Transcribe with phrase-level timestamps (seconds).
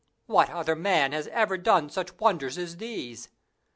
[0.25, 3.29] What other man has ever done such wonders as these?